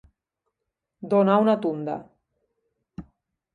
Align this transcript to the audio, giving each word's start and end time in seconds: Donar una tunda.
Donar 1.11 1.37
una 1.45 1.55
tunda. 1.67 1.99